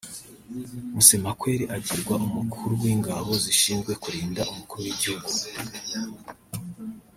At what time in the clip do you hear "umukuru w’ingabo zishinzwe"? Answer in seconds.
2.27-3.91